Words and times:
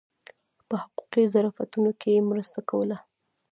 په 0.67 0.75
حقوقي 0.83 1.23
ظرافتونو 1.33 1.91
کې 1.99 2.09
یې 2.15 2.27
مرسته 2.29 2.59
کوله. 2.69 2.97